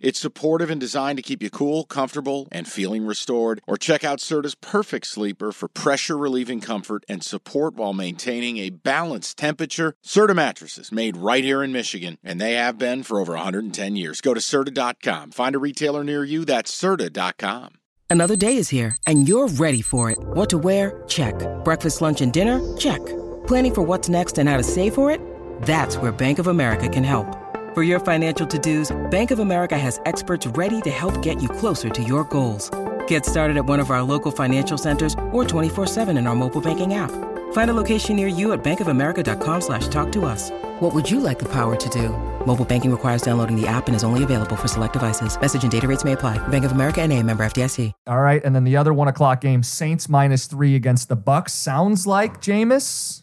It's 0.00 0.18
supportive 0.18 0.70
and 0.70 0.80
designed 0.80 1.18
to 1.18 1.22
keep 1.22 1.42
you 1.42 1.50
cool, 1.50 1.84
comfortable, 1.84 2.48
and 2.50 2.66
feeling 2.66 3.06
restored. 3.06 3.60
Or 3.66 3.76
check 3.76 4.02
out 4.02 4.18
Serta's 4.18 4.54
Perfect 4.54 5.06
Sleeper 5.06 5.52
for 5.52 5.68
pressure 5.68 6.16
relieving 6.16 6.60
comfort 6.60 7.04
and 7.08 7.22
support 7.22 7.74
while 7.74 7.92
maintaining 7.92 8.58
a 8.58 8.70
balanced 8.70 9.36
temperature. 9.38 9.94
Serta 10.04 10.34
mattresses 10.34 10.90
made 10.90 11.16
right 11.16 11.44
here 11.44 11.62
in 11.62 11.72
Michigan, 11.72 12.18
and 12.24 12.40
they 12.40 12.54
have 12.54 12.78
been 12.78 13.02
for 13.02 13.20
over 13.20 13.34
110 13.34 13.96
years. 13.96 14.20
Go 14.20 14.34
to 14.34 14.40
Serta.com. 14.40 15.32
Find 15.32 15.54
a 15.54 15.58
retailer 15.58 16.02
near 16.02 16.24
you. 16.24 16.44
That's 16.44 16.72
Serta.com. 16.72 17.74
Another 18.08 18.34
day 18.34 18.56
is 18.56 18.68
here, 18.70 18.96
and 19.06 19.28
you're 19.28 19.46
ready 19.46 19.82
for 19.82 20.10
it. 20.10 20.18
What 20.20 20.50
to 20.50 20.58
wear? 20.58 21.04
Check. 21.06 21.34
Breakfast, 21.62 22.00
lunch, 22.00 22.20
and 22.20 22.32
dinner? 22.32 22.76
Check. 22.76 22.98
Planning 23.46 23.74
for 23.74 23.82
what's 23.82 24.08
next 24.08 24.36
and 24.38 24.48
how 24.48 24.56
to 24.56 24.64
save 24.64 24.94
for 24.94 25.12
it? 25.12 25.20
That's 25.62 25.96
where 25.96 26.10
Bank 26.10 26.40
of 26.40 26.48
America 26.48 26.88
can 26.88 27.04
help. 27.04 27.39
For 27.72 27.84
your 27.84 28.00
financial 28.00 28.44
to-dos, 28.48 28.90
Bank 29.10 29.30
of 29.30 29.38
America 29.38 29.78
has 29.78 30.00
experts 30.04 30.44
ready 30.44 30.80
to 30.80 30.90
help 30.90 31.22
get 31.22 31.40
you 31.40 31.48
closer 31.48 31.88
to 31.88 32.02
your 32.02 32.24
goals. 32.24 32.68
Get 33.06 33.24
started 33.24 33.56
at 33.56 33.64
one 33.64 33.78
of 33.78 33.90
our 33.90 34.02
local 34.02 34.32
financial 34.32 34.76
centers 34.76 35.14
or 35.30 35.44
24-7 35.44 36.08
in 36.18 36.26
our 36.26 36.34
mobile 36.34 36.60
banking 36.60 36.94
app. 36.94 37.12
Find 37.52 37.70
a 37.70 37.76
location 37.76 38.16
near 38.16 38.26
you 38.26 38.50
at 38.50 38.64
bankofamerica.com 38.64 39.60
slash 39.60 39.86
talk 39.86 40.10
to 40.10 40.24
us. 40.24 40.50
What 40.80 40.92
would 40.94 41.08
you 41.08 41.20
like 41.20 41.38
the 41.38 41.52
power 41.52 41.76
to 41.76 41.88
do? 41.90 42.08
Mobile 42.44 42.64
banking 42.64 42.90
requires 42.90 43.22
downloading 43.22 43.54
the 43.54 43.68
app 43.68 43.86
and 43.86 43.94
is 43.94 44.02
only 44.02 44.24
available 44.24 44.56
for 44.56 44.66
select 44.66 44.94
devices. 44.94 45.40
Message 45.40 45.62
and 45.62 45.70
data 45.70 45.86
rates 45.86 46.02
may 46.02 46.12
apply. 46.12 46.38
Bank 46.48 46.64
of 46.64 46.72
America 46.72 47.00
and 47.00 47.12
a 47.12 47.22
member 47.22 47.44
FDIC. 47.44 47.92
All 48.08 48.20
right, 48.20 48.44
and 48.44 48.52
then 48.52 48.64
the 48.64 48.76
other 48.76 48.92
one 48.92 49.06
o'clock 49.06 49.40
game, 49.40 49.62
Saints 49.62 50.08
minus 50.08 50.48
three 50.48 50.74
against 50.74 51.08
the 51.08 51.16
Bucs. 51.16 51.50
Sounds 51.50 52.04
like 52.04 52.40
Jameis. 52.40 53.22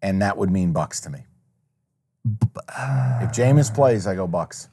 And 0.00 0.22
that 0.22 0.36
would 0.36 0.50
mean 0.50 0.72
Bucs 0.72 1.02
to 1.02 1.10
me. 1.10 1.24
If 2.24 3.30
Jameis 3.32 3.72
plays, 3.74 4.06
I 4.06 4.14
go 4.14 4.26
Bucs. 4.26 4.68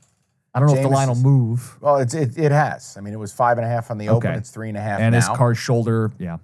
I 0.53 0.59
don't 0.59 0.67
know 0.69 0.75
if 0.75 0.81
the 0.83 0.89
Jameis 0.89 0.93
line 0.93 1.07
will 1.09 1.15
is- 1.15 1.23
move. 1.23 1.77
Well, 1.81 1.97
it's, 1.97 2.13
it, 2.13 2.37
it 2.37 2.51
has. 2.51 2.95
I 2.97 3.01
mean, 3.01 3.13
it 3.13 3.17
was 3.19 3.31
five 3.33 3.57
and 3.57 3.65
a 3.65 3.69
half 3.69 3.89
on 3.91 3.97
the 3.97 4.09
open. 4.09 4.29
Okay. 4.31 4.37
It's 4.37 4.49
three 4.51 4.69
and 4.69 4.77
a 4.77 4.81
half 4.81 4.99
And 4.99 5.13
now. 5.13 5.17
his 5.19 5.27
car 5.37 5.55
shoulder, 5.55 6.11
yeah. 6.17 6.37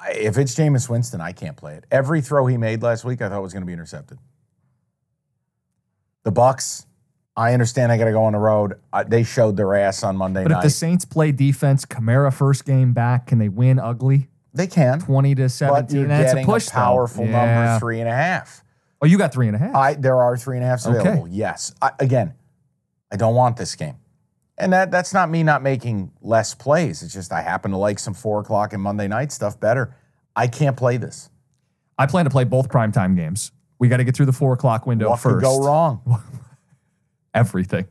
I- 0.00 0.12
if 0.12 0.38
it's 0.38 0.54
Jameis 0.54 0.88
Winston, 0.88 1.20
I 1.20 1.32
can't 1.32 1.56
play 1.56 1.74
it. 1.74 1.84
Every 1.90 2.20
throw 2.20 2.46
he 2.46 2.56
made 2.56 2.82
last 2.82 3.04
week, 3.04 3.22
I 3.22 3.28
thought 3.28 3.42
was 3.42 3.52
going 3.52 3.62
to 3.62 3.66
be 3.66 3.72
intercepted. 3.72 4.18
The 6.24 6.32
Bucs, 6.32 6.84
I 7.36 7.52
understand. 7.54 7.90
I 7.92 7.96
got 7.98 8.04
to 8.04 8.12
go 8.12 8.24
on 8.24 8.32
the 8.32 8.38
road. 8.38 8.74
Uh, 8.92 9.04
they 9.06 9.22
showed 9.22 9.56
their 9.56 9.74
ass 9.74 10.02
on 10.02 10.16
Monday 10.16 10.42
But 10.42 10.52
if 10.52 10.56
night. 10.56 10.62
the 10.64 10.70
Saints 10.70 11.04
play 11.04 11.32
defense, 11.32 11.86
Kamara 11.86 12.32
first 12.32 12.64
game 12.66 12.92
back, 12.92 13.26
can 13.28 13.38
they 13.38 13.48
win 13.48 13.78
ugly? 13.78 14.28
they 14.54 14.66
can, 14.66 14.98
20 14.98 15.34
to 15.36 15.42
but 15.42 15.48
17. 15.50 15.98
you're 15.98 16.08
That's 16.08 16.32
getting 16.32 16.42
a 16.44 16.46
push, 16.46 16.66
though. 16.66 16.72
powerful 16.72 17.24
Yeah. 17.26 17.30
number, 17.64 17.78
three 17.78 18.00
and 18.00 18.08
a 18.08 18.14
half. 18.14 18.64
Oh, 19.00 19.06
you 19.06 19.16
got 19.18 19.32
three 19.32 19.46
and 19.46 19.54
a 19.56 19.58
half. 19.58 19.74
I 19.74 19.94
there 19.94 20.16
are 20.20 20.36
three 20.36 20.56
and 20.56 20.64
a 20.64 20.68
halfs 20.68 20.86
Okay. 20.86 20.98
available. 20.98 21.28
Yes. 21.28 21.74
I, 21.80 21.92
again, 22.00 22.34
I 23.12 23.16
don't 23.16 23.34
want 23.34 23.56
this 23.56 23.74
game, 23.76 23.96
and 24.56 24.72
that 24.72 24.90
that's 24.90 25.14
not 25.14 25.30
me 25.30 25.42
not 25.42 25.62
making 25.62 26.10
less 26.20 26.54
plays. 26.54 27.02
It's 27.02 27.14
just 27.14 27.32
I 27.32 27.42
happen 27.42 27.70
to 27.70 27.76
like 27.76 27.98
some 27.98 28.14
four 28.14 28.40
o'clock 28.40 28.72
and 28.72 28.82
Monday 28.82 29.06
night 29.08 29.30
stuff 29.32 29.58
better. 29.60 29.94
I 30.34 30.46
can't 30.48 30.76
play 30.76 30.96
this. 30.96 31.30
I 31.96 32.06
plan 32.06 32.24
to 32.24 32.30
play 32.30 32.44
both 32.44 32.68
primetime 32.68 33.16
games. 33.16 33.52
We 33.78 33.88
got 33.88 33.98
to 33.98 34.04
get 34.04 34.16
through 34.16 34.26
the 34.26 34.32
four 34.32 34.52
o'clock 34.52 34.86
window 34.86 35.10
what 35.10 35.20
first. 35.20 35.34
could 35.36 35.42
go 35.42 35.64
wrong? 35.64 36.22
Everything. 37.34 37.86